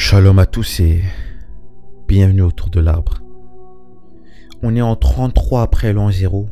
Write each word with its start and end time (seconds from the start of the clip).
Shalom 0.00 0.38
à 0.38 0.46
tous 0.46 0.78
et 0.78 1.02
bienvenue 2.06 2.42
autour 2.42 2.70
de 2.70 2.78
l'arbre. 2.78 3.20
On 4.62 4.76
est 4.76 4.80
en 4.80 4.94
33 4.94 5.60
après 5.60 5.92
l'an 5.92 6.12
0. 6.12 6.48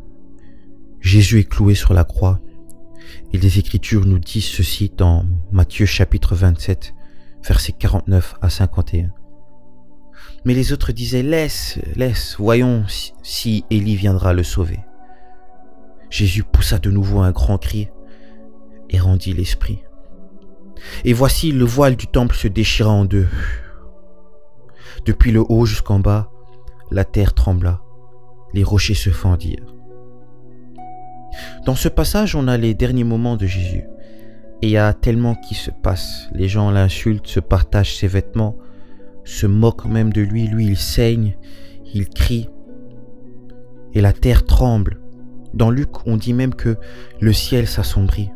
Jésus 0.99 1.39
est 1.39 1.49
cloué 1.49 1.73
sur 1.73 1.93
la 1.93 2.03
croix 2.03 2.41
et 3.31 3.37
les 3.37 3.57
Écritures 3.57 4.05
nous 4.05 4.19
disent 4.19 4.43
ceci 4.43 4.91
dans 4.95 5.25
Matthieu 5.53 5.85
chapitre 5.85 6.35
27, 6.35 6.93
versets 7.47 7.71
49 7.71 8.35
à 8.41 8.49
51. 8.49 9.11
Mais 10.43 10.53
les 10.53 10.73
autres 10.73 10.91
disaient, 10.91 11.23
laisse, 11.23 11.79
laisse, 11.95 12.35
voyons 12.37 12.83
si 13.23 13.63
Élie 13.71 13.95
viendra 13.95 14.33
le 14.33 14.43
sauver. 14.43 14.81
Jésus 16.09 16.43
poussa 16.43 16.79
de 16.79 16.91
nouveau 16.91 17.19
un 17.19 17.31
grand 17.31 17.57
cri 17.57 17.87
et 18.89 18.99
rendit 18.99 19.33
l'esprit. 19.33 19.79
Et 21.05 21.13
voici 21.13 21.51
le 21.51 21.65
voile 21.65 21.95
du 21.95 22.07
temple 22.07 22.35
se 22.35 22.47
déchira 22.47 22.89
en 22.89 23.05
deux. 23.05 23.27
Depuis 25.05 25.31
le 25.31 25.43
haut 25.47 25.65
jusqu'en 25.65 25.99
bas, 25.99 26.31
la 26.91 27.05
terre 27.05 27.33
trembla, 27.33 27.81
les 28.53 28.63
rochers 28.63 28.93
se 28.93 29.09
fendirent. 29.09 29.73
Dans 31.65 31.75
ce 31.75 31.89
passage, 31.89 32.35
on 32.35 32.47
a 32.47 32.57
les 32.57 32.73
derniers 32.73 33.03
moments 33.03 33.37
de 33.37 33.45
Jésus. 33.45 33.83
Et 34.61 34.67
il 34.67 34.69
y 34.71 34.77
a 34.77 34.93
tellement 34.93 35.35
qui 35.35 35.53
se 35.53 35.69
passe. 35.69 36.27
Les 36.33 36.47
gens 36.47 36.71
l'insultent, 36.71 37.27
se 37.27 37.39
partagent 37.39 37.95
ses 37.95 38.07
vêtements, 38.07 38.57
se 39.23 39.45
moquent 39.45 39.85
même 39.85 40.11
de 40.11 40.21
lui. 40.21 40.47
Lui, 40.47 40.65
il 40.65 40.77
saigne, 40.77 41.37
il 41.93 42.09
crie. 42.09 42.49
Et 43.93 44.01
la 44.01 44.13
terre 44.13 44.45
tremble. 44.45 44.99
Dans 45.53 45.69
Luc, 45.69 46.07
on 46.07 46.17
dit 46.17 46.33
même 46.33 46.55
que 46.55 46.77
le 47.19 47.33
ciel 47.33 47.67
s'assombrit. 47.67 48.31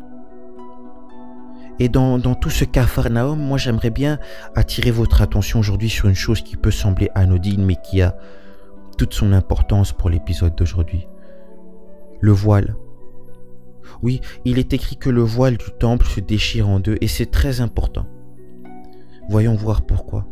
Et 1.82 1.88
dans, 1.88 2.20
tout 2.36 2.48
ce 2.48 2.64
Capharnaüm, 2.64 3.36
moi 3.36 3.58
j'aimerais 3.58 3.90
bien 3.90 4.20
attirer 4.54 4.92
votre 4.92 5.20
attention 5.20 5.58
aujourd'hui 5.58 5.88
sur 5.88 6.08
une 6.08 6.14
chose 6.14 6.40
qui 6.40 6.56
peut 6.56 6.70
sembler 6.70 7.10
anodine, 7.16 7.64
mais 7.64 7.74
qui 7.74 8.02
a 8.02 8.16
toute 8.96 9.14
son 9.14 9.32
importance 9.32 9.90
pour 9.90 10.08
l'épisode 10.08 10.54
d'aujourd'hui. 10.54 11.08
Le 12.20 12.30
voile. 12.30 12.76
Oui, 14.00 14.20
il 14.44 14.60
est 14.60 14.72
écrit 14.72 14.96
que 14.96 15.10
le 15.10 15.22
voile 15.22 15.56
du 15.56 15.72
temple 15.76 16.06
se 16.06 16.20
déchire 16.20 16.68
en 16.68 16.78
deux, 16.78 16.98
et 17.00 17.08
c'est 17.08 17.32
très 17.32 17.60
important. 17.60 18.06
Voyons 19.28 19.56
voir 19.56 19.82
pourquoi. 19.82 20.28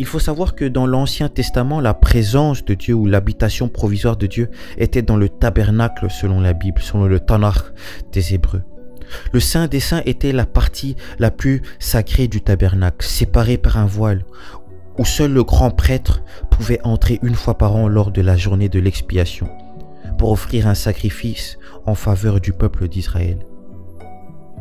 Il 0.00 0.06
faut 0.06 0.18
savoir 0.18 0.56
que 0.56 0.64
dans 0.64 0.88
l'Ancien 0.88 1.28
Testament, 1.28 1.80
la 1.80 1.94
présence 1.94 2.64
de 2.64 2.74
Dieu 2.74 2.94
ou 2.94 3.06
l'habitation 3.06 3.68
provisoire 3.68 4.16
de 4.16 4.26
Dieu 4.26 4.50
était 4.78 5.02
dans 5.02 5.16
le 5.16 5.28
tabernacle 5.28 6.10
selon 6.10 6.40
la 6.40 6.54
Bible, 6.54 6.82
selon 6.82 7.04
le 7.04 7.20
Tanakh 7.20 7.72
des 8.10 8.34
Hébreux. 8.34 8.64
Le 9.32 9.40
Saint 9.40 9.66
des 9.66 9.80
Saints 9.80 10.02
était 10.06 10.32
la 10.32 10.46
partie 10.46 10.96
la 11.18 11.30
plus 11.30 11.62
sacrée 11.78 12.28
du 12.28 12.40
tabernacle, 12.40 13.06
séparée 13.06 13.58
par 13.58 13.78
un 13.78 13.86
voile, 13.86 14.24
où 14.98 15.04
seul 15.04 15.32
le 15.32 15.44
grand 15.44 15.70
prêtre 15.70 16.22
pouvait 16.50 16.80
entrer 16.84 17.18
une 17.22 17.34
fois 17.34 17.56
par 17.56 17.76
an 17.76 17.88
lors 17.88 18.10
de 18.10 18.20
la 18.20 18.36
journée 18.36 18.68
de 18.68 18.78
l'expiation, 18.78 19.48
pour 20.18 20.30
offrir 20.30 20.66
un 20.66 20.74
sacrifice 20.74 21.58
en 21.86 21.94
faveur 21.94 22.40
du 22.40 22.52
peuple 22.52 22.88
d'Israël. 22.88 23.38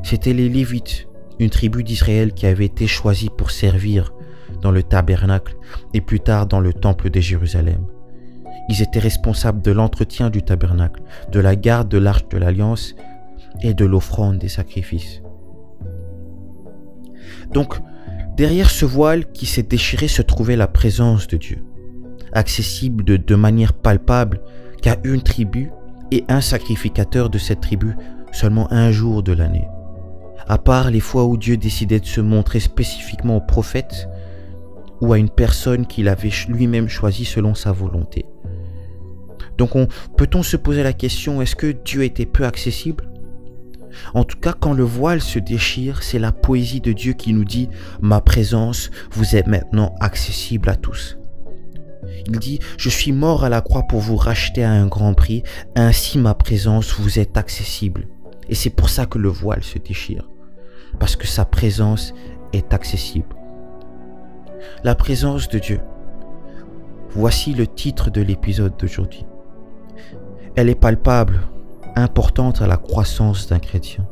C'étaient 0.04 0.34
les 0.34 0.50
Lévites, 0.50 1.08
une 1.40 1.50
tribu 1.50 1.84
d'Israël 1.84 2.34
qui 2.34 2.46
avait 2.46 2.66
été 2.66 2.88
choisie 2.88 3.30
pour 3.36 3.52
servir 3.52 4.14
dans 4.62 4.72
le 4.72 4.84
tabernacle 4.84 5.56
et 5.94 6.02
plus 6.02 6.20
tard 6.20 6.48
dans 6.48 6.60
le 6.60 6.74
temple 6.74 7.10
de 7.10 7.20
Jérusalem. 7.20 7.86
Ils 8.70 8.82
étaient 8.82 9.00
responsables 9.00 9.62
de 9.62 9.72
l'entretien 9.72 10.30
du 10.30 10.44
tabernacle, 10.44 11.02
de 11.32 11.40
la 11.40 11.56
garde 11.56 11.90
de 11.90 11.98
l'arche 11.98 12.28
de 12.30 12.38
l'alliance 12.38 12.96
et 13.62 13.74
de 13.74 13.86
l'offrande 13.86 14.38
des 14.38 14.48
sacrifices. 14.48 15.22
Donc, 17.54 17.76
derrière 18.38 18.70
ce 18.70 18.86
voile 18.86 19.32
qui 19.32 19.46
s'est 19.46 19.64
déchiré 19.64 20.08
se 20.08 20.22
trouvait 20.22 20.56
la 20.56 20.68
présence 20.68 21.28
de 21.28 21.38
Dieu, 21.38 21.64
accessible 22.34 23.04
de, 23.04 23.36
manière 23.36 23.74
palpable 23.74 24.42
qu'à 24.82 24.98
une 25.04 25.22
tribu 25.22 25.72
et 26.12 26.24
un 26.28 26.42
sacrificateur 26.42 27.30
de 27.30 27.38
cette 27.38 27.62
tribu 27.62 27.96
seulement 28.32 28.72
un 28.72 28.92
jour 28.92 29.24
de 29.24 29.34
l'année. 29.34 29.68
À 30.48 30.58
part 30.58 30.90
les 30.90 31.00
fois 31.00 31.26
où 31.26 31.38
Dieu 31.38 31.58
décidait 31.58 32.00
de 32.00 32.06
se 32.06 32.22
montrer 32.22 32.60
spécifiquement 32.60 33.38
au 33.38 33.42
prophète 33.42 34.10
ou 35.02 35.14
à 35.14 35.18
une 35.18 35.30
personne 35.30 35.86
qu'il 35.86 36.08
avait 36.08 36.32
lui-même 36.48 36.88
choisi 36.88 37.26
selon 37.26 37.56
sa 37.56 37.72
volonté. 37.72 38.26
Donc 39.58 39.72
peut-on 40.18 40.44
se 40.44 40.58
poser 40.58 40.84
la 40.84 40.94
question, 40.94 41.42
est-ce 41.42 41.56
que 41.56 41.72
Dieu 41.72 42.04
était 42.04 42.26
peu 42.26 42.46
accessible? 42.46 43.11
En 44.14 44.24
tout 44.24 44.38
cas, 44.38 44.54
quand 44.58 44.74
le 44.74 44.84
voile 44.84 45.22
se 45.22 45.40
déchire, 45.40 46.04
c'est 46.04 46.20
la 46.20 46.32
poésie 46.32 46.82
de 46.82 46.94
Dieu 46.94 47.14
qui 47.14 47.34
nous 47.34 47.46
dit⁇ 47.46 47.68
Ma 48.02 48.22
présence 48.22 48.92
vous 49.12 49.36
est 49.36 49.48
maintenant 49.48 49.96
accessible 50.00 50.70
à 50.70 50.76
tous⁇ 50.76 51.18
Il 52.28 52.40
dit⁇ 52.40 52.58
Je 52.78 52.90
suis 52.90 53.12
mort 53.12 53.44
à 53.44 53.50
la 53.50 53.62
croix 53.62 53.84
pour 53.84 54.00
vous 54.00 54.16
racheter 54.16 54.64
à 54.64 54.72
un 54.72 54.88
grand 54.88 55.14
prix, 55.14 55.44
ainsi 55.76 56.18
ma 56.18 56.34
présence 56.34 56.94
vous 56.94 57.20
est 57.20 57.38
accessible. 57.38 58.08
Et 58.50 58.56
c'est 58.56 58.70
pour 58.70 58.90
ça 58.90 59.06
que 59.06 59.18
le 59.18 59.30
voile 59.30 59.64
se 59.64 59.78
déchire, 59.78 60.28
parce 61.00 61.16
que 61.16 61.28
sa 61.28 61.46
présence 61.46 62.14
est 62.54 62.74
accessible. 62.74 63.36
La 64.84 64.96
présence 64.96 65.48
de 65.48 65.60
Dieu. 65.60 65.80
Voici 67.12 67.54
le 67.54 67.68
titre 67.68 68.10
de 68.10 68.22
l'épisode 68.22 68.74
d'aujourd'hui. 68.78 69.26
Elle 70.56 70.70
est 70.70 70.80
palpable, 70.80 71.40
importante 71.96 72.62
à 72.62 72.68
la 72.68 72.78
croissance 72.78 73.48
d'un 73.48 73.60
chrétien. 73.60 74.06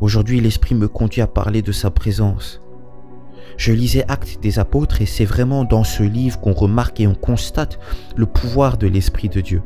Aujourd'hui, 0.00 0.40
l'Esprit 0.40 0.74
me 0.74 0.88
conduit 0.88 1.22
à 1.22 1.26
parler 1.26 1.62
de 1.62 1.72
sa 1.72 1.90
présence. 1.90 2.60
Je 3.56 3.72
lisais 3.72 4.04
Actes 4.08 4.38
des 4.42 4.58
apôtres 4.58 5.02
et 5.02 5.06
c'est 5.06 5.24
vraiment 5.24 5.64
dans 5.64 5.84
ce 5.84 6.02
livre 6.02 6.40
qu'on 6.40 6.52
remarque 6.52 7.00
et 7.00 7.06
on 7.06 7.14
constate 7.14 7.78
le 8.16 8.26
pouvoir 8.26 8.78
de 8.78 8.86
l'Esprit 8.86 9.28
de 9.28 9.40
Dieu. 9.40 9.62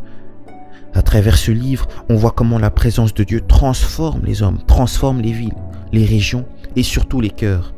À 0.94 1.02
travers 1.02 1.36
ce 1.36 1.50
livre, 1.50 1.86
on 2.08 2.16
voit 2.16 2.32
comment 2.32 2.58
la 2.58 2.70
présence 2.70 3.14
de 3.14 3.24
Dieu 3.24 3.42
transforme 3.42 4.22
les 4.24 4.42
hommes, 4.42 4.58
transforme 4.66 5.20
les 5.20 5.32
villes, 5.32 5.54
les 5.92 6.04
régions 6.04 6.46
et 6.74 6.82
surtout 6.82 7.20
les 7.20 7.30
cœurs. 7.30 7.74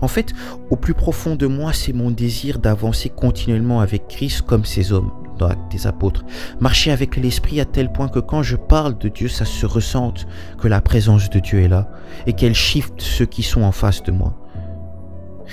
En 0.00 0.08
fait, 0.08 0.32
au 0.70 0.76
plus 0.76 0.94
profond 0.94 1.36
de 1.36 1.46
moi, 1.46 1.72
c'est 1.72 1.92
mon 1.92 2.10
désir 2.10 2.58
d'avancer 2.58 3.10
continuellement 3.10 3.80
avec 3.80 4.08
Christ 4.08 4.42
comme 4.42 4.64
ces 4.64 4.92
hommes 4.92 5.10
dans 5.38 5.50
des 5.70 5.86
apôtres. 5.86 6.24
Marcher 6.60 6.90
avec 6.90 7.16
l'esprit 7.16 7.60
à 7.60 7.64
tel 7.64 7.92
point 7.92 8.08
que 8.08 8.18
quand 8.18 8.42
je 8.42 8.56
parle 8.56 8.98
de 8.98 9.08
Dieu, 9.08 9.28
ça 9.28 9.44
se 9.44 9.66
ressente 9.66 10.26
que 10.58 10.68
la 10.68 10.80
présence 10.80 11.30
de 11.30 11.38
Dieu 11.38 11.60
est 11.60 11.68
là 11.68 11.90
et 12.26 12.32
qu'elle 12.32 12.54
shift 12.54 13.00
ceux 13.00 13.26
qui 13.26 13.42
sont 13.42 13.62
en 13.62 13.72
face 13.72 14.02
de 14.02 14.12
moi. 14.12 14.38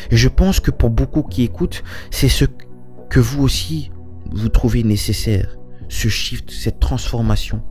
Et 0.10 0.18
je 0.18 0.30
pense 0.30 0.60
que 0.60 0.72
pour 0.72 0.90
beaucoup 0.90 1.24
qui 1.24 1.44
écoutent, 1.44 1.84
c'est 2.10 2.30
ce 2.30 2.46
que 3.10 3.20
vous 3.20 3.44
aussi 3.44 3.92
vous 4.32 4.50
trouvez 4.50 4.84
nécessaire, 4.84 5.58
ce 5.90 6.08
shift, 6.08 6.50
cette 6.52 6.80
transformation. 6.80 7.62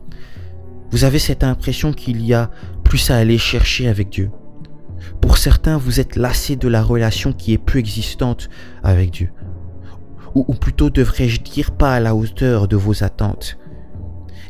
Vous 0.90 1.04
avez 1.04 1.18
cette 1.18 1.44
impression 1.44 1.92
qu'il 1.92 2.24
y 2.24 2.34
a 2.34 2.50
plus 2.84 3.10
à 3.10 3.16
aller 3.16 3.38
chercher 3.38 3.88
avec 3.88 4.10
Dieu. 4.10 4.30
Pour 5.22 5.38
certains, 5.38 5.78
vous 5.78 6.00
êtes 6.00 6.16
lassé 6.16 6.56
de 6.56 6.68
la 6.68 6.82
relation 6.82 7.32
qui 7.32 7.52
est 7.54 7.58
peu 7.58 7.78
existante 7.78 8.50
avec 8.82 9.12
Dieu 9.12 9.30
ou, 10.34 10.54
plutôt 10.54 10.90
devrais-je 10.90 11.40
dire 11.40 11.72
pas 11.72 11.94
à 11.94 12.00
la 12.00 12.14
hauteur 12.14 12.68
de 12.68 12.76
vos 12.76 13.02
attentes. 13.02 13.58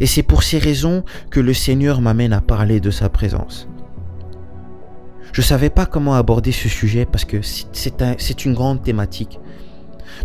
Et 0.01 0.07
c'est 0.07 0.23
pour 0.23 0.43
ces 0.43 0.59
raisons 0.59 1.05
que 1.31 1.41
le 1.41 1.55
Seigneur 1.55 2.01
m'amène 2.01 2.33
à 2.33 2.41
parler 2.41 2.81
de 2.81 2.91
sa 2.91 3.09
présence. 3.09 3.69
Je 5.33 5.41
ne 5.41 5.47
savais 5.47 5.71
pas 5.71 5.87
comment 5.87 6.15
aborder 6.15 6.53
ce 6.53 6.69
sujet 6.69 7.07
parce 7.07 7.25
que 7.25 7.41
c'est 7.43 8.45
une 8.45 8.55
grande 8.55 8.83
thématique. 8.83 9.39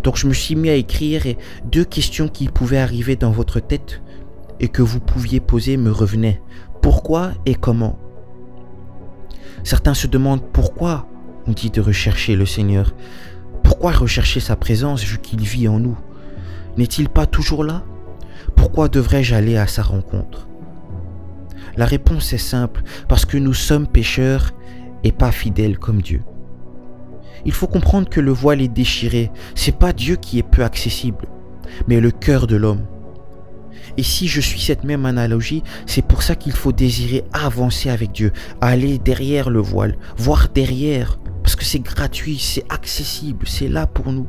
Donc 0.02 0.16
je 0.16 0.26
me 0.26 0.32
suis 0.32 0.56
mis 0.56 0.68
à 0.68 0.74
écrire 0.74 1.26
et 1.26 1.38
deux 1.64 1.84
questions 1.84 2.28
qui 2.28 2.48
pouvaient 2.48 2.78
arriver 2.78 3.16
dans 3.16 3.30
votre 3.30 3.60
tête 3.60 4.02
et 4.58 4.68
que 4.68 4.82
vous 4.82 5.00
pouviez 5.00 5.40
poser 5.40 5.76
me 5.76 5.90
revenaient. 5.90 6.42
Pourquoi 6.82 7.32
et 7.44 7.54
comment? 7.54 7.98
Certains 9.62 9.94
se 9.94 10.06
demandent 10.06 10.44
pourquoi 10.52 11.06
on 11.46 11.52
dit 11.52 11.70
de 11.70 11.80
rechercher 11.80 12.34
le 12.34 12.46
Seigneur. 12.46 12.94
Pourquoi 13.78 13.92
rechercher 13.92 14.40
sa 14.40 14.56
présence 14.56 15.04
vu 15.04 15.18
qu'il 15.18 15.42
vit 15.42 15.68
en 15.68 15.78
nous 15.78 15.98
N'est-il 16.78 17.10
pas 17.10 17.26
toujours 17.26 17.62
là 17.62 17.84
Pourquoi 18.56 18.88
devrais-je 18.88 19.34
aller 19.34 19.58
à 19.58 19.66
sa 19.66 19.82
rencontre 19.82 20.48
La 21.76 21.84
réponse 21.84 22.32
est 22.32 22.38
simple, 22.38 22.82
parce 23.06 23.26
que 23.26 23.36
nous 23.36 23.52
sommes 23.52 23.86
pécheurs 23.86 24.54
et 25.04 25.12
pas 25.12 25.30
fidèles 25.30 25.78
comme 25.78 26.00
Dieu. 26.00 26.22
Il 27.44 27.52
faut 27.52 27.66
comprendre 27.66 28.08
que 28.08 28.18
le 28.18 28.32
voile 28.32 28.62
est 28.62 28.68
déchiré, 28.68 29.30
c'est 29.54 29.76
pas 29.76 29.92
Dieu 29.92 30.16
qui 30.16 30.38
est 30.38 30.50
peu 30.50 30.64
accessible, 30.64 31.26
mais 31.86 32.00
le 32.00 32.10
cœur 32.10 32.46
de 32.46 32.56
l'homme. 32.56 32.86
Et 33.98 34.02
si 34.02 34.26
je 34.26 34.40
suis 34.40 34.60
cette 34.60 34.84
même 34.84 35.04
analogie, 35.04 35.62
c'est 35.84 36.06
pour 36.06 36.22
ça 36.22 36.34
qu'il 36.34 36.52
faut 36.52 36.72
désirer 36.72 37.24
avancer 37.34 37.90
avec 37.90 38.12
Dieu, 38.12 38.32
aller 38.62 38.96
derrière 38.96 39.50
le 39.50 39.60
voile, 39.60 39.98
voir 40.16 40.48
derrière 40.48 41.18
c'est 41.66 41.80
gratuit, 41.80 42.38
c'est 42.38 42.64
accessible, 42.72 43.46
c'est 43.46 43.68
là 43.68 43.86
pour 43.86 44.12
nous. 44.12 44.28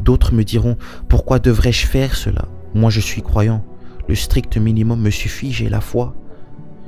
D'autres 0.00 0.34
me 0.34 0.42
diront, 0.42 0.76
pourquoi 1.08 1.38
devrais-je 1.38 1.86
faire 1.86 2.14
cela? 2.16 2.46
Moi 2.74 2.90
je 2.90 3.00
suis 3.00 3.22
croyant. 3.22 3.64
Le 4.08 4.14
strict 4.14 4.56
minimum 4.58 5.00
me 5.00 5.10
suffit, 5.10 5.52
j'ai 5.52 5.68
la 5.68 5.80
foi. 5.80 6.14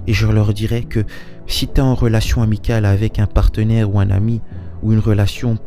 Et 0.06 0.12
je 0.12 0.26
leur 0.26 0.52
dirais 0.52 0.82
que 0.82 1.04
si 1.46 1.66
tu 1.68 1.74
es 1.74 1.80
en 1.80 1.94
relation 1.94 2.42
amicale 2.42 2.84
avec 2.84 3.18
un 3.18 3.26
partenaire 3.26 3.94
ou 3.94 4.00
un 4.00 4.10
ami, 4.10 4.40
ou 4.82 4.92
une 4.92 4.98
relation 4.98 5.58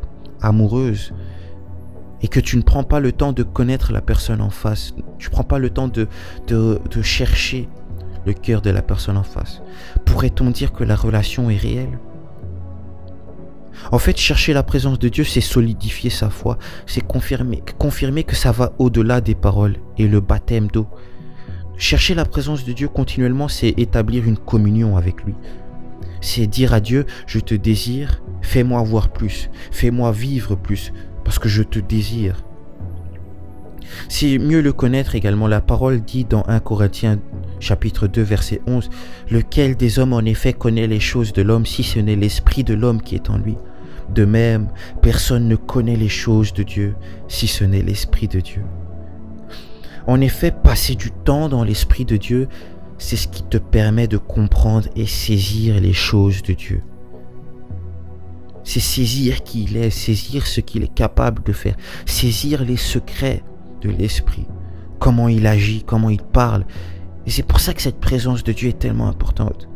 amoureuse, 0.42 1.14
et 2.22 2.28
que 2.28 2.40
tu 2.42 2.58
ne 2.58 2.62
prends 2.62 2.84
pas 2.84 3.00
le 3.00 3.14
temps 3.14 3.32
de 3.32 3.44
connaître 3.44 3.94
la 3.94 4.02
personne 4.02 4.42
en 4.42 4.50
face, 4.50 4.94
tu 5.18 5.28
ne 5.28 5.32
prends 5.32 5.44
pas 5.44 5.60
le 5.60 5.70
temps 5.70 5.88
de, 5.88 6.08
de, 6.48 6.80
de 6.92 7.02
chercher 7.02 7.70
le 8.26 8.34
cœur 8.34 8.62
de 8.62 8.70
la 8.70 8.82
personne 8.82 9.18
en 9.18 9.24
face, 9.24 9.62
pourrait-on 10.06 10.52
dire 10.52 10.74
que 10.74 10.84
la 10.84 10.98
relation 10.98 11.50
est 11.50 11.58
réelle? 11.58 11.98
En 13.92 14.00
fait, 14.00 14.18
chercher 14.18 14.54
la 14.54 14.64
présence 14.64 15.00
de 15.00 15.10
Dieu, 15.10 15.24
c'est 15.24 15.42
solidifier 15.42 16.10
sa 16.10 16.30
foi, 16.30 16.58
c'est 16.86 17.06
confirmer, 17.06 17.64
confirmer 17.78 18.24
que 18.24 18.36
ça 18.36 18.52
va 18.52 18.74
au-delà 18.80 19.22
des 19.22 19.36
paroles 19.36 19.78
et 19.98 20.08
le 20.08 20.20
baptême 20.20 20.68
d'eau. 20.68 20.88
Chercher 21.78 22.14
la 22.14 22.26
présence 22.26 22.66
de 22.66 22.74
Dieu 22.74 22.88
continuellement, 22.88 23.48
c'est 23.48 23.74
établir 23.78 24.26
une 24.26 24.38
communion 24.38 24.98
avec 24.98 25.24
lui. 25.24 25.36
C'est 26.22 26.48
dire 26.48 26.74
à 26.74 26.82
Dieu, 26.82 27.06
je 27.26 27.40
te 27.40 27.56
désire, 27.56 28.22
fais-moi 28.42 28.84
voir 28.84 29.10
plus, 29.10 29.50
fais-moi 29.72 30.12
vivre 30.12 30.56
plus, 30.56 30.92
parce 31.24 31.40
que 31.40 31.48
je 31.48 31.64
te 31.64 31.80
désire. 31.80 32.44
C'est 34.08 34.38
mieux 34.38 34.62
le 34.62 34.74
connaître 34.74 35.16
également. 35.16 35.48
La 35.48 35.62
parole 35.62 36.02
dit 36.02 36.26
dans 36.26 36.44
1 36.48 36.60
Corinthiens 36.60 37.20
chapitre 37.60 38.08
2 38.08 38.22
verset 38.22 38.62
11, 38.68 38.90
lequel 39.30 39.76
des 39.76 40.00
hommes 40.00 40.14
en 40.14 40.22
effet 40.22 40.54
connaît 40.54 40.88
les 40.88 41.00
choses 41.00 41.34
de 41.34 41.42
l'homme 41.42 41.66
si 41.66 41.84
ce 41.84 42.00
n'est 42.00 42.16
l'esprit 42.16 42.64
de 42.64 42.74
l'homme 42.74 43.02
qui 43.02 43.16
est 43.16 43.30
en 43.30 43.38
lui? 43.38 43.58
De 44.14 44.26
même, 44.26 44.70
personne 45.02 45.48
ne 45.48 45.56
connaît 45.56 45.96
les 45.96 46.10
choses 46.10 46.54
de 46.54 46.64
Dieu 46.64 46.96
si 47.28 47.48
ce 47.48 47.64
n'est 47.64 47.84
l'Esprit 47.84 48.28
de 48.28 48.40
Dieu. 48.40 48.64
En 50.08 50.20
effet, 50.22 50.52
passer 50.52 50.96
du 50.96 51.12
temps 51.12 51.50
dans 51.50 51.64
l'Esprit 51.64 52.06
de 52.06 52.18
Dieu, 52.18 52.48
c'est 52.98 53.16
ce 53.16 53.28
qui 53.28 53.44
te 53.44 53.58
permet 53.58 54.08
de 54.08 54.18
comprendre 54.18 54.90
et 54.96 55.06
saisir 55.06 55.80
les 55.80 55.94
choses 55.94 56.42
de 56.42 56.54
Dieu. 56.54 56.82
C'est 58.64 58.80
saisir 58.80 59.44
qui 59.44 59.64
il 59.64 59.78
est, 59.78 59.90
saisir 59.90 60.48
ce 60.48 60.62
qu'il 60.62 60.84
est 60.84 60.94
capable 60.94 61.44
de 61.44 61.54
faire, 61.54 61.76
saisir 62.06 62.66
les 62.66 62.78
secrets 62.78 63.44
de 63.82 63.90
l'Esprit, 63.90 64.48
comment 65.00 65.28
il 65.28 65.48
agit, 65.48 65.84
comment 65.84 66.10
il 66.10 66.22
parle. 66.22 66.66
Et 67.26 67.32
c'est 67.32 67.44
pour 67.44 67.60
ça 67.60 67.74
que 67.74 67.82
cette 67.82 68.00
présence 68.00 68.44
de 68.44 68.52
Dieu 68.52 68.70
est 68.70 68.80
tellement 68.80 69.08
importante. 69.08 69.68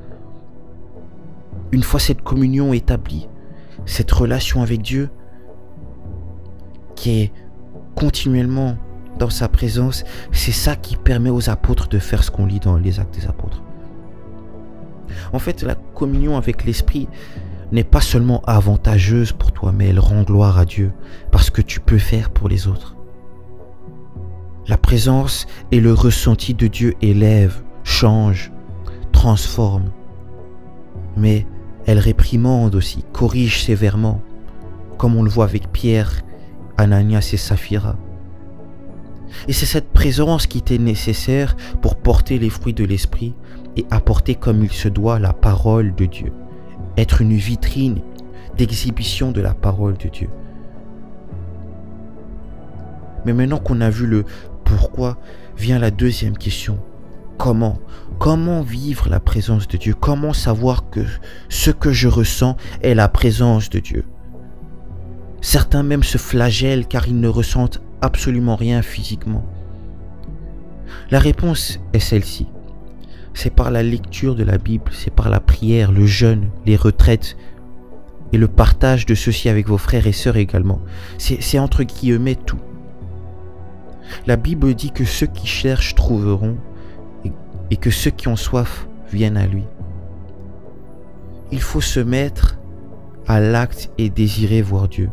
Une 1.72 1.84
fois 1.84 2.00
cette 2.00 2.22
communion 2.22 2.74
établie, 2.74 3.28
cette 3.86 4.12
relation 4.12 4.62
avec 4.62 4.82
Dieu 4.82 5.10
qui 6.96 7.22
est 7.22 7.34
continuellement 7.96 8.78
dans 9.20 9.30
sa 9.30 9.48
présence, 9.48 10.04
c'est 10.32 10.52
ça 10.52 10.76
qui 10.76 10.96
permet 10.96 11.30
aux 11.30 11.50
apôtres 11.50 11.88
de 11.88 12.00
faire 12.00 12.24
ce 12.24 12.32
qu'on 12.32 12.46
lit 12.46 12.60
dans 12.60 12.78
les 12.78 13.00
actes 13.00 13.16
des 13.16 13.28
apôtres. 13.28 13.62
En 15.32 15.40
fait, 15.40 15.64
la 15.64 15.76
communion 15.76 16.38
avec 16.38 16.64
l'Esprit 16.66 17.08
n'est 17.72 17.84
pas 17.84 18.02
seulement 18.02 18.42
avantageuse 18.46 19.32
pour 19.32 19.52
toi, 19.52 19.72
mais 19.72 19.90
elle 19.90 20.00
rend 20.00 20.24
gloire 20.24 20.58
à 20.58 20.66
Dieu 20.66 20.92
parce 21.32 21.50
que 21.50 21.62
tu 21.62 21.80
peux 21.80 21.98
faire 21.98 22.30
pour 22.30 22.50
les 22.50 22.68
autres. 22.68 22.96
La 24.68 24.78
présence 24.78 25.46
et 25.72 25.82
le 25.82 25.94
ressenti 25.94 26.54
de 26.54 26.68
Dieu 26.68 26.94
élèvent, 27.02 27.64
changent, 27.84 28.52
transforment. 29.12 29.92
Mais 31.18 31.46
elle 31.86 32.00
réprimande 32.00 32.76
aussi, 32.76 33.04
corrige 33.12 33.64
sévèrement, 33.64 34.22
comme 34.98 35.18
on 35.18 35.24
le 35.24 35.30
voit 35.30 35.44
avec 35.44 35.72
Pierre, 35.72 36.22
Ananias 36.78 37.32
et 37.34 37.38
Saphira. 37.38 37.98
Et 39.50 39.54
c'est 39.54 39.66
cette 39.66 39.92
présence 39.92 40.48
qui 40.48 40.60
était 40.60 40.78
nécessaire 40.78 41.58
pour 41.82 41.98
porter 41.98 42.40
les 42.40 42.50
fruits 42.50 42.74
de 42.74 42.86
l'Esprit 42.86 43.36
et 43.76 43.86
apporter 43.92 44.36
comme 44.36 44.64
il 44.64 44.72
se 44.72 44.88
doit 44.88 45.20
la 45.20 45.34
parole 45.34 45.94
de 45.96 46.06
Dieu, 46.06 46.32
être 46.96 47.22
une 47.22 47.34
vitrine 47.34 48.00
d'exhibition 48.58 49.32
de 49.32 49.42
la 49.42 49.54
parole 49.54 49.98
de 49.98 50.08
Dieu. 50.08 50.30
Mais 53.26 53.34
maintenant 53.34 53.60
qu'on 53.60 53.82
a 53.82 53.90
vu 53.90 54.06
le 54.06 54.26
pourquoi, 54.78 55.18
vient 55.58 55.80
la 55.80 55.92
deuxième 55.92 56.38
question. 56.38 56.80
Comment 57.38 57.80
Comment 58.20 58.62
vivre 58.62 59.10
la 59.10 59.20
présence 59.20 59.68
de 59.68 59.78
Dieu? 59.78 59.96
Comment 60.00 60.34
savoir 60.34 60.90
que 60.90 61.02
ce 61.50 61.72
que 61.72 61.92
je 61.92 62.08
ressens 62.08 62.56
est 62.82 62.94
la 62.94 63.10
présence 63.10 63.70
de 63.70 63.80
Dieu? 63.80 64.06
Certains 65.42 65.84
même 65.84 66.04
se 66.04 66.18
flagellent 66.18 66.88
car 66.88 67.08
ils 67.08 67.20
ne 67.20 67.28
ressentent 67.28 67.82
absolument 68.02 68.56
rien 68.56 68.82
physiquement. 68.82 69.46
La 71.12 71.20
réponse 71.20 71.80
est 71.94 72.00
celle-ci. 72.00 72.48
C'est 73.34 73.54
par 73.54 73.72
la 73.72 73.84
lecture 73.84 74.36
de 74.36 74.44
la 74.44 74.58
Bible, 74.58 74.92
c'est 74.94 75.14
par 75.14 75.30
la 75.30 75.40
prière, 75.40 75.92
le 75.92 76.06
jeûne, 76.06 76.50
les 76.66 76.76
retraites 76.76 77.36
et 78.32 78.38
le 78.38 78.48
partage 78.48 79.06
de 79.06 79.16
ceci 79.16 79.50
avec 79.50 79.68
vos 79.68 79.78
frères 79.78 80.08
et 80.08 80.12
sœurs 80.12 80.38
également. 80.38 80.82
C'est 81.18 81.60
entre 81.60 81.84
guillemets 81.84 82.36
tout. 82.36 82.60
La 84.26 84.36
Bible 84.36 84.74
dit 84.74 84.92
que 84.92 85.06
ceux 85.06 85.28
qui 85.28 85.48
cherchent 85.48 85.96
trouveront 85.96 86.58
et 87.72 87.78
que 87.78 87.90
ceux 87.90 88.12
qui 88.12 88.28
ont 88.28 88.36
soif 88.36 88.88
viennent 89.12 89.38
à 89.38 89.48
lui. 89.48 89.64
Il 91.52 91.62
faut 91.62 91.82
se 91.82 92.00
mettre 92.00 92.60
à 93.28 93.40
l'acte 93.40 93.92
et 93.98 94.10
désirer 94.10 94.62
voir 94.62 94.88
Dieu. 94.88 95.10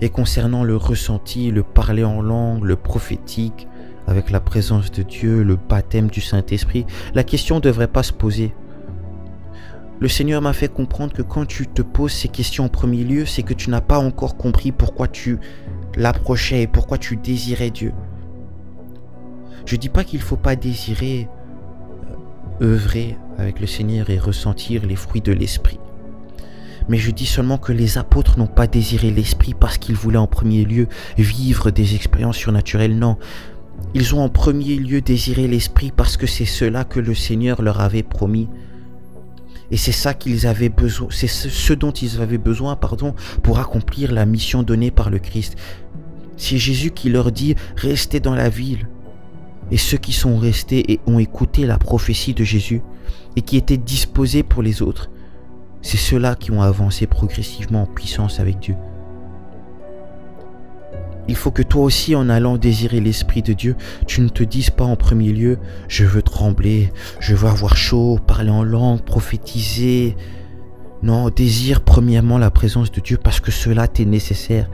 Et 0.00 0.08
concernant 0.08 0.64
le 0.64 0.76
ressenti, 0.76 1.50
le 1.50 1.62
parler 1.62 2.04
en 2.04 2.22
langue, 2.22 2.64
le 2.64 2.76
prophétique, 2.76 3.68
avec 4.06 4.30
la 4.30 4.40
présence 4.40 4.90
de 4.90 5.02
Dieu, 5.02 5.42
le 5.42 5.56
baptême 5.56 6.08
du 6.08 6.20
Saint-Esprit, 6.20 6.86
la 7.14 7.24
question 7.24 7.56
ne 7.56 7.60
devrait 7.60 7.88
pas 7.88 8.02
se 8.02 8.12
poser. 8.12 8.54
Le 9.98 10.08
Seigneur 10.08 10.42
m'a 10.42 10.52
fait 10.52 10.72
comprendre 10.72 11.14
que 11.14 11.22
quand 11.22 11.46
tu 11.46 11.66
te 11.66 11.82
poses 11.82 12.12
ces 12.12 12.28
questions 12.28 12.64
en 12.64 12.68
premier 12.68 13.02
lieu, 13.02 13.24
c'est 13.24 13.42
que 13.42 13.54
tu 13.54 13.70
n'as 13.70 13.80
pas 13.80 13.98
encore 13.98 14.36
compris 14.36 14.70
pourquoi 14.70 15.08
tu 15.08 15.38
l'approchais 15.96 16.62
et 16.62 16.66
pourquoi 16.66 16.98
tu 16.98 17.16
désirais 17.16 17.70
Dieu. 17.70 17.92
Je 19.64 19.74
ne 19.74 19.80
dis 19.80 19.88
pas 19.88 20.04
qu'il 20.04 20.20
ne 20.20 20.24
faut 20.24 20.36
pas 20.36 20.56
désirer 20.56 21.28
euh, 22.60 22.74
œuvrer 22.74 23.16
avec 23.38 23.60
le 23.60 23.66
Seigneur 23.66 24.10
et 24.10 24.18
ressentir 24.18 24.86
les 24.86 24.96
fruits 24.96 25.20
de 25.20 25.32
l'Esprit. 25.32 25.80
Mais 26.88 26.98
je 26.98 27.10
dis 27.10 27.26
seulement 27.26 27.58
que 27.58 27.72
les 27.72 27.98
apôtres 27.98 28.38
n'ont 28.38 28.46
pas 28.46 28.68
désiré 28.68 29.10
l'Esprit 29.10 29.54
parce 29.54 29.78
qu'ils 29.78 29.96
voulaient 29.96 30.18
en 30.18 30.28
premier 30.28 30.64
lieu 30.64 30.86
vivre 31.18 31.70
des 31.70 31.96
expériences 31.96 32.36
surnaturelles. 32.36 32.96
Non, 32.96 33.16
ils 33.94 34.14
ont 34.14 34.22
en 34.22 34.28
premier 34.28 34.76
lieu 34.76 35.00
désiré 35.00 35.48
l'Esprit 35.48 35.92
parce 35.94 36.16
que 36.16 36.26
c'est 36.26 36.44
cela 36.44 36.84
que 36.84 37.00
le 37.00 37.14
Seigneur 37.14 37.62
leur 37.62 37.80
avait 37.80 38.04
promis. 38.04 38.48
Et 39.72 39.76
c'est 39.76 39.92
ça 39.92 40.14
qu'ils 40.14 40.46
avaient 40.46 40.68
besoin, 40.68 41.08
c'est 41.10 41.26
ce 41.26 41.72
dont 41.72 41.90
ils 41.90 42.20
avaient 42.20 42.38
besoin, 42.38 42.76
pardon, 42.76 43.14
pour 43.42 43.58
accomplir 43.58 44.12
la 44.12 44.24
mission 44.24 44.62
donnée 44.62 44.92
par 44.92 45.10
le 45.10 45.18
Christ. 45.18 45.56
C'est 46.36 46.58
Jésus 46.58 46.90
qui 46.90 47.10
leur 47.10 47.32
dit, 47.32 47.54
restez 47.76 48.20
dans 48.20 48.34
la 48.34 48.48
ville, 48.48 48.88
et 49.70 49.76
ceux 49.76 49.98
qui 49.98 50.12
sont 50.12 50.36
restés 50.36 50.92
et 50.92 51.00
ont 51.06 51.18
écouté 51.18 51.66
la 51.66 51.78
prophétie 51.78 52.34
de 52.34 52.44
Jésus 52.44 52.82
et 53.36 53.42
qui 53.42 53.56
étaient 53.56 53.76
disposés 53.76 54.42
pour 54.42 54.62
les 54.62 54.82
autres, 54.82 55.10
c'est 55.82 55.96
ceux-là 55.96 56.34
qui 56.34 56.50
ont 56.50 56.62
avancé 56.62 57.06
progressivement 57.06 57.82
en 57.82 57.86
puissance 57.86 58.40
avec 58.40 58.58
Dieu. 58.58 58.74
Il 61.28 61.34
faut 61.34 61.50
que 61.50 61.62
toi 61.62 61.82
aussi, 61.82 62.14
en 62.14 62.28
allant 62.28 62.56
désirer 62.56 63.00
l'Esprit 63.00 63.42
de 63.42 63.52
Dieu, 63.52 63.76
tu 64.06 64.20
ne 64.20 64.28
te 64.28 64.44
dises 64.44 64.70
pas 64.70 64.84
en 64.84 64.94
premier 64.94 65.32
lieu, 65.32 65.58
je 65.88 66.04
veux 66.04 66.22
trembler, 66.22 66.92
je 67.18 67.34
veux 67.34 67.48
avoir 67.48 67.76
chaud, 67.76 68.20
parler 68.24 68.50
en 68.50 68.62
langue, 68.62 69.00
prophétiser. 69.00 70.16
Non, 71.02 71.28
désire 71.28 71.82
premièrement 71.82 72.38
la 72.38 72.52
présence 72.52 72.92
de 72.92 73.00
Dieu 73.00 73.18
parce 73.22 73.40
que 73.40 73.50
cela 73.50 73.88
t'est 73.88 74.04
nécessaire. 74.04 74.70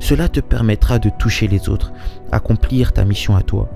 Cela 0.00 0.28
te 0.28 0.40
permettra 0.40 0.98
de 0.98 1.10
toucher 1.10 1.48
les 1.48 1.68
autres, 1.68 1.92
accomplir 2.30 2.92
ta 2.92 3.04
mission 3.04 3.36
à 3.36 3.42
toi. 3.42 3.70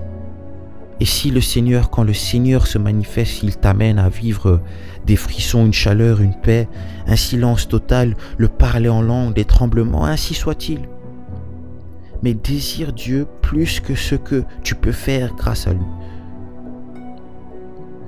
Et 0.99 1.05
si 1.05 1.29
le 1.29 1.41
Seigneur, 1.41 1.89
quand 1.89 2.03
le 2.03 2.13
Seigneur 2.13 2.65
se 2.65 2.79
manifeste, 2.79 3.43
il 3.43 3.57
t'amène 3.57 3.99
à 3.99 4.09
vivre 4.09 4.61
des 5.05 5.15
frissons, 5.15 5.65
une 5.65 5.73
chaleur, 5.73 6.21
une 6.21 6.33
paix, 6.33 6.67
un 7.05 7.15
silence 7.15 7.67
total, 7.67 8.15
le 8.37 8.47
parler 8.47 8.89
en 8.89 9.01
langue, 9.01 9.33
des 9.33 9.45
tremblements, 9.45 10.05
ainsi 10.05 10.33
soit-il. 10.33 10.81
Mais 12.23 12.33
désire 12.33 12.93
Dieu 12.93 13.27
plus 13.41 13.79
que 13.79 13.93
ce 13.93 14.15
que 14.15 14.43
tu 14.63 14.73
peux 14.73 14.91
faire 14.91 15.35
grâce 15.35 15.67
à 15.67 15.73
lui. 15.73 15.85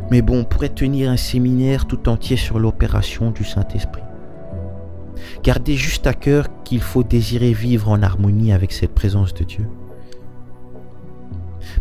Mais 0.09 0.23
bon, 0.23 0.39
on 0.39 0.43
pourrait 0.43 0.69
tenir 0.69 1.11
un 1.11 1.17
séminaire 1.17 1.85
tout 1.85 2.09
entier 2.09 2.37
sur 2.37 2.57
l'opération 2.57 3.29
du 3.29 3.43
Saint-Esprit. 3.43 4.01
Gardez 5.43 5.75
juste 5.75 6.07
à 6.07 6.13
cœur 6.13 6.47
qu'il 6.63 6.81
faut 6.81 7.03
désirer 7.03 7.53
vivre 7.53 7.89
en 7.89 8.01
harmonie 8.01 8.53
avec 8.53 8.71
cette 8.71 8.93
présence 8.93 9.33
de 9.33 9.43
Dieu. 9.43 9.65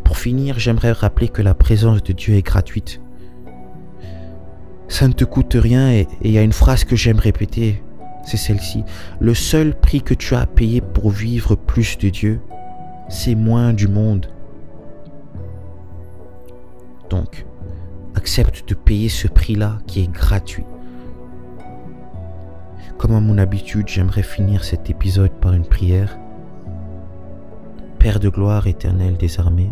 Pour 0.05 0.19
finir, 0.19 0.59
j'aimerais 0.59 0.93
rappeler 0.93 1.29
que 1.29 1.43
la 1.43 1.55
présence 1.55 2.03
de 2.03 2.13
Dieu 2.13 2.35
est 2.35 2.43
gratuite. 2.43 3.01
Ça 4.89 5.07
ne 5.07 5.13
te 5.13 5.25
coûte 5.25 5.57
rien 5.59 5.91
et 5.93 6.09
il 6.23 6.31
y 6.31 6.39
a 6.39 6.43
une 6.43 6.53
phrase 6.53 6.85
que 6.85 6.97
j'aime 6.97 7.19
répéter, 7.19 7.83
c'est 8.25 8.37
celle-ci. 8.37 8.85
Le 9.21 9.35
seul 9.35 9.79
prix 9.79 10.03
que 10.03 10.15
tu 10.15 10.35
as 10.35 10.41
à 10.41 10.47
payer 10.47 10.81
pour 10.81 11.11
vivre 11.11 11.57
plus 11.57 11.99
de 11.99 12.09
Dieu, 12.09 12.41
c'est 13.09 13.35
moins 13.35 13.73
du 13.73 13.89
monde. 13.89 14.29
Donc, 17.11 17.47
accepte 18.15 18.69
de 18.69 18.75
payer 18.75 19.09
ce 19.09 19.29
prix-là 19.29 19.79
qui 19.87 20.03
est 20.03 20.13
gratuit. 20.13 20.65
Comme 22.99 23.15
à 23.15 23.21
mon 23.21 23.39
habitude, 23.39 23.87
j'aimerais 23.87 24.25
finir 24.25 24.65
cet 24.65 24.91
épisode 24.91 25.31
par 25.31 25.53
une 25.53 25.65
prière. 25.65 26.19
Père 28.01 28.19
de 28.19 28.29
gloire 28.29 28.67
éternel 28.67 29.17
des 29.17 29.39
armées, 29.39 29.71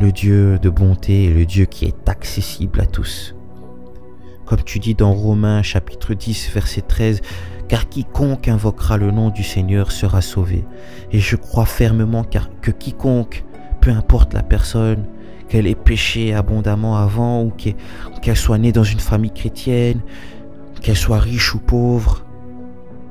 le 0.00 0.12
Dieu 0.12 0.60
de 0.60 0.70
bonté 0.70 1.24
et 1.24 1.34
le 1.34 1.44
Dieu 1.44 1.64
qui 1.64 1.86
est 1.86 2.08
accessible 2.08 2.80
à 2.80 2.86
tous. 2.86 3.34
Comme 4.46 4.62
tu 4.62 4.78
dis 4.78 4.94
dans 4.94 5.12
Romains 5.12 5.62
chapitre 5.62 6.14
10 6.14 6.52
verset 6.54 6.82
13, 6.82 7.20
car 7.66 7.88
quiconque 7.88 8.46
invoquera 8.46 8.96
le 8.96 9.10
nom 9.10 9.30
du 9.30 9.42
Seigneur 9.42 9.90
sera 9.90 10.22
sauvé. 10.22 10.64
Et 11.10 11.18
je 11.18 11.34
crois 11.34 11.66
fermement 11.66 12.24
que 12.62 12.70
quiconque, 12.70 13.44
peu 13.80 13.90
importe 13.90 14.34
la 14.34 14.44
personne, 14.44 15.04
qu'elle 15.48 15.66
ait 15.66 15.74
péché 15.74 16.32
abondamment 16.32 16.96
avant 16.96 17.42
ou 17.42 17.50
qu'elle 17.50 18.36
soit 18.36 18.58
née 18.58 18.70
dans 18.70 18.84
une 18.84 19.00
famille 19.00 19.32
chrétienne, 19.32 20.00
qu'elle 20.80 20.96
soit 20.96 21.18
riche 21.18 21.54
ou 21.54 21.58
pauvre, 21.58 22.24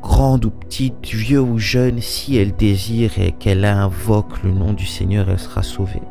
grande 0.01 0.45
ou 0.45 0.49
petite, 0.49 1.07
vieux 1.07 1.41
ou 1.41 1.57
jeune, 1.57 2.01
si 2.01 2.37
elle 2.37 2.55
désire 2.55 3.19
et 3.19 3.31
qu'elle 3.31 3.65
invoque 3.65 4.43
le 4.43 4.51
nom 4.51 4.73
du 4.73 4.85
Seigneur, 4.85 5.29
elle 5.29 5.39
sera 5.39 5.63
sauvée. 5.63 6.01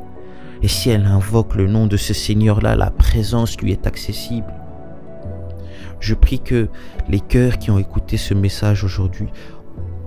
Et 0.62 0.68
si 0.68 0.90
elle 0.90 1.06
invoque 1.06 1.54
le 1.54 1.66
nom 1.66 1.86
de 1.86 1.96
ce 1.96 2.14
Seigneur-là, 2.14 2.76
la 2.76 2.90
présence 2.90 3.60
lui 3.60 3.72
est 3.72 3.86
accessible. 3.86 4.52
Je 6.00 6.14
prie 6.14 6.40
que 6.40 6.68
les 7.08 7.20
cœurs 7.20 7.58
qui 7.58 7.70
ont 7.70 7.78
écouté 7.78 8.16
ce 8.16 8.34
message 8.34 8.84
aujourd'hui 8.84 9.28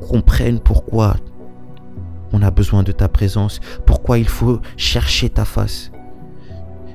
comprennent 0.07 0.59
pourquoi 0.59 1.15
on 2.33 2.41
a 2.41 2.51
besoin 2.51 2.83
de 2.83 2.91
ta 2.91 3.09
présence, 3.09 3.59
pourquoi 3.85 4.17
il 4.17 4.27
faut 4.27 4.61
chercher 4.77 5.29
ta 5.29 5.43
face, 5.43 5.91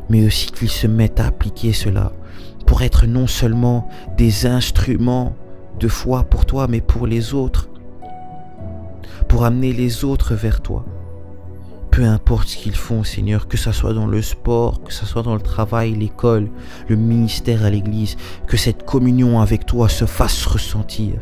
mais 0.09 0.25
aussi 0.27 0.51
qu'ils 0.51 0.71
se 0.71 0.87
mettent 0.87 1.21
à 1.21 1.27
appliquer 1.27 1.73
cela 1.73 2.13
pour 2.67 2.83
être 2.83 3.07
non 3.07 3.27
seulement 3.27 3.89
des 4.17 4.47
instruments 4.47 5.35
de 5.79 5.89
foi 5.89 6.25
pour 6.25 6.47
toi, 6.47 6.67
mais 6.69 6.81
pour 6.81 7.07
les 7.07 7.35
autres, 7.35 7.69
pour 9.29 9.45
amener 9.45 9.73
les 9.73 10.05
autres 10.05 10.35
vers 10.35 10.61
toi. 10.61 10.85
Peu 11.91 12.05
importe 12.05 12.49
ce 12.49 12.57
qu'ils 12.57 12.77
font, 12.77 13.05
Seigneur, 13.05 13.49
que 13.49 13.57
ce 13.57 13.73
soit 13.73 13.95
dans 13.95 14.07
le 14.07 14.21
sport, 14.21 14.83
que 14.83 14.93
ce 14.93 15.07
soit 15.07 15.23
dans 15.23 15.35
le 15.35 15.41
travail, 15.41 15.95
l'école, 15.95 16.49
le 16.89 16.97
ministère 16.97 17.65
à 17.65 17.71
l'église, 17.71 18.17
que 18.47 18.57
cette 18.57 18.85
communion 18.85 19.41
avec 19.41 19.65
toi 19.65 19.89
se 19.89 20.05
fasse 20.05 20.45
ressentir 20.45 21.15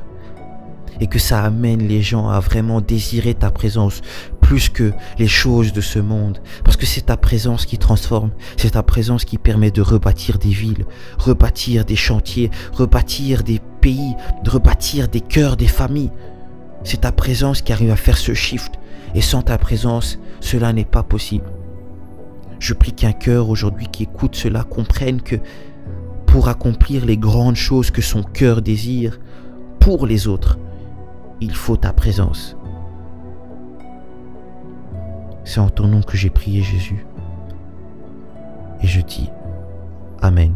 et 1.01 1.07
que 1.07 1.19
ça 1.19 1.43
amène 1.43 1.87
les 1.87 2.03
gens 2.03 2.29
à 2.29 2.41
vraiment 2.41 2.81
désirer 2.81 3.35
ta 3.35 3.51
présence 3.51 4.01
plus 4.41 4.69
que 4.69 4.93
les 5.19 5.29
choses 5.29 5.73
de 5.73 5.81
ce 5.81 5.99
monde. 5.99 6.39
Parce 6.65 6.77
que 6.77 6.87
c'est 6.87 7.07
ta 7.07 7.17
présence 7.17 7.67
qui 7.67 7.79
transforme, 7.79 8.31
c'est 8.57 8.73
ta 8.73 8.83
présence 8.83 9.25
qui 9.25 9.39
permet 9.39 9.71
de 9.71 9.83
rebâtir 9.83 10.39
des 10.39 10.51
villes, 10.51 10.85
rebâtir 11.19 11.85
des 11.85 11.97
chantiers, 11.97 12.51
rebâtir 12.73 13.43
des 13.43 13.61
pays, 13.81 14.15
rebâtir 14.47 15.09
des 15.09 15.21
cœurs, 15.21 15.57
des 15.57 15.67
familles. 15.67 16.13
C'est 16.85 17.01
ta 17.01 17.13
présence 17.13 17.63
qui 17.63 17.73
arrive 17.73 17.91
à 17.91 17.97
faire 17.97 18.19
ce 18.19 18.35
shift. 18.35 18.75
Et 19.15 19.21
sans 19.21 19.43
ta 19.43 19.59
présence, 19.59 20.19
cela 20.41 20.73
n'est 20.73 20.85
pas 20.85 21.03
possible. 21.03 21.47
Je 22.59 22.75
prie 22.75 22.93
qu'un 22.93 23.13
cœur 23.13 23.49
aujourd'hui 23.49 23.87
qui 23.91 24.05
écoute 24.05 24.37
cela 24.37 24.65
comprenne 24.65 25.23
que 25.23 25.37
pour 26.27 26.49
accomplir 26.49 27.07
les 27.07 27.17
grandes 27.17 27.57
choses 27.57 27.91
que 27.91 28.03
son 28.03 28.23
cœur 28.23 28.61
désire 28.61 29.21
pour 29.81 30.07
les 30.07 30.27
autres, 30.27 30.59
il 31.41 31.55
faut 31.55 31.77
ta 31.77 31.93
présence. 31.93 32.57
C'est 35.45 35.61
en 35.61 35.69
ton 35.69 35.89
nom 35.89 36.01
que 36.01 36.17
j'ai 36.17 36.31
prié 36.31 36.63
Jésus. 36.63 37.07
Et 38.83 38.87
je 38.87 39.01
dis 39.01 39.31
Amen. 40.23 40.55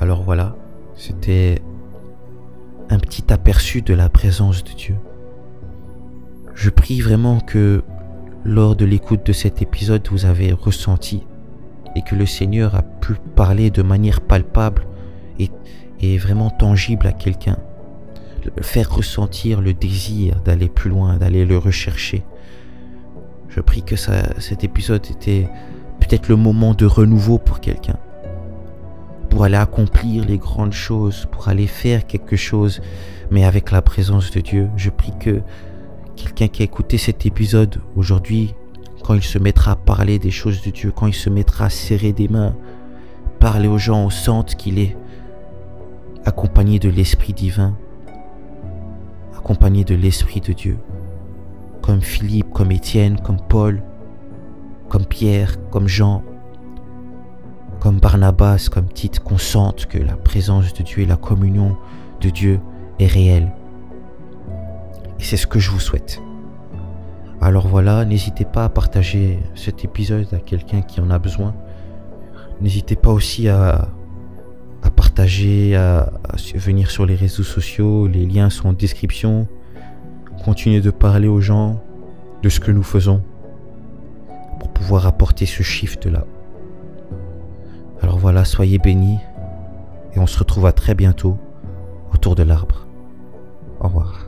Alors 0.00 0.22
voilà, 0.22 0.56
c'était 0.94 1.60
un 2.90 2.98
petit 2.98 3.32
aperçu 3.32 3.82
de 3.82 3.94
la 3.94 4.08
présence 4.08 4.62
de 4.64 4.72
Dieu. 4.72 4.96
Je 6.54 6.70
prie 6.70 7.00
vraiment 7.00 7.40
que 7.40 7.82
lors 8.44 8.76
de 8.76 8.84
l'écoute 8.84 9.26
de 9.26 9.32
cet 9.32 9.60
épisode, 9.60 10.06
vous 10.10 10.24
avez 10.24 10.52
ressenti 10.52 11.26
et 11.96 12.02
que 12.02 12.14
le 12.14 12.26
Seigneur 12.26 12.74
a 12.74 12.82
pu 12.82 13.14
parler 13.34 13.70
de 13.70 13.82
manière 13.82 14.20
palpable 14.20 14.86
et, 15.38 16.18
vraiment 16.18 16.50
tangible 16.50 17.06
à 17.06 17.12
quelqu'un. 17.12 17.56
Faire 18.60 18.94
ressentir 18.94 19.60
le 19.60 19.72
désir 19.72 20.40
d'aller 20.44 20.68
plus 20.68 20.90
loin, 20.90 21.16
d'aller 21.16 21.44
le 21.44 21.58
rechercher. 21.58 22.24
Je 23.48 23.60
prie 23.60 23.82
que 23.82 23.96
cet 23.96 24.64
épisode 24.64 25.06
était 25.10 25.48
peut-être 26.00 26.28
le 26.28 26.36
moment 26.36 26.74
de 26.74 26.86
renouveau 26.86 27.38
pour 27.38 27.60
quelqu'un. 27.60 27.96
Pour 29.30 29.44
aller 29.44 29.56
accomplir 29.56 30.24
les 30.24 30.38
grandes 30.38 30.72
choses, 30.72 31.26
pour 31.30 31.48
aller 31.48 31.66
faire 31.66 32.06
quelque 32.06 32.36
chose, 32.36 32.80
mais 33.30 33.44
avec 33.44 33.70
la 33.70 33.82
présence 33.82 34.30
de 34.30 34.40
Dieu. 34.40 34.68
Je 34.76 34.90
prie 34.90 35.12
que 35.18 35.42
quelqu'un 36.16 36.48
qui 36.48 36.62
a 36.62 36.64
écouté 36.64 36.98
cet 36.98 37.26
épisode 37.26 37.80
aujourd'hui, 37.96 38.54
quand 39.02 39.14
il 39.14 39.22
se 39.22 39.38
mettra 39.38 39.72
à 39.72 39.76
parler 39.76 40.18
des 40.18 40.30
choses 40.30 40.62
de 40.62 40.70
Dieu, 40.70 40.92
quand 40.94 41.06
il 41.06 41.14
se 41.14 41.30
mettra 41.30 41.66
à 41.66 41.70
serrer 41.70 42.12
des 42.12 42.28
mains, 42.28 42.56
parler 43.38 43.68
aux 43.68 43.78
gens, 43.78 44.04
on 44.04 44.10
sente 44.10 44.54
qu'il 44.56 44.78
est 44.78 44.96
accompagné 46.24 46.78
de 46.78 46.88
l'Esprit 46.88 47.32
divin, 47.32 47.76
accompagné 49.46 49.84
de 49.84 49.94
l'Esprit 49.94 50.40
de 50.40 50.52
Dieu, 50.52 50.76
comme 51.80 52.00
Philippe, 52.00 52.50
comme 52.52 52.72
Étienne, 52.72 53.20
comme 53.20 53.38
Paul, 53.38 53.80
comme 54.88 55.06
Pierre, 55.06 55.54
comme 55.70 55.86
Jean, 55.86 56.24
comme 57.78 58.00
Barnabas, 58.00 58.68
comme 58.68 58.88
Tite, 58.88 59.20
qu'on 59.20 59.38
sente 59.38 59.86
que 59.86 59.98
la 59.98 60.16
présence 60.16 60.74
de 60.74 60.82
Dieu 60.82 61.04
et 61.04 61.06
la 61.06 61.14
communion 61.14 61.76
de 62.20 62.28
Dieu 62.28 62.58
est 62.98 63.06
réelle. 63.06 63.52
Et 65.20 65.22
c'est 65.22 65.36
ce 65.36 65.46
que 65.46 65.60
je 65.60 65.70
vous 65.70 65.78
souhaite. 65.78 66.20
Alors 67.40 67.68
voilà, 67.68 68.04
n'hésitez 68.04 68.46
pas 68.46 68.64
à 68.64 68.68
partager 68.68 69.38
cet 69.54 69.84
épisode 69.84 70.26
à 70.34 70.38
quelqu'un 70.38 70.82
qui 70.82 71.00
en 71.00 71.08
a 71.08 71.20
besoin. 71.20 71.54
N'hésitez 72.60 72.96
pas 72.96 73.12
aussi 73.12 73.48
à, 73.48 73.90
partager, 74.90 75.76
à, 75.76 76.12
venir 76.54 76.90
sur 76.90 77.06
les 77.06 77.14
réseaux 77.14 77.42
sociaux. 77.42 78.06
Les 78.06 78.26
liens 78.26 78.50
sont 78.50 78.68
en 78.68 78.72
description. 78.72 79.46
Continuez 80.44 80.80
de 80.80 80.90
parler 80.90 81.28
aux 81.28 81.40
gens 81.40 81.82
de 82.42 82.48
ce 82.48 82.60
que 82.60 82.70
nous 82.70 82.82
faisons 82.82 83.22
pour 84.60 84.70
pouvoir 84.70 85.06
apporter 85.06 85.46
ce 85.46 85.62
shift-là. 85.62 86.24
Alors 88.02 88.18
voilà, 88.18 88.44
soyez 88.44 88.78
bénis 88.78 89.18
et 90.14 90.18
on 90.18 90.26
se 90.26 90.38
retrouve 90.38 90.66
à 90.66 90.72
très 90.72 90.94
bientôt 90.94 91.38
autour 92.12 92.34
de 92.34 92.42
l'arbre. 92.42 92.86
Au 93.80 93.88
revoir. 93.88 94.25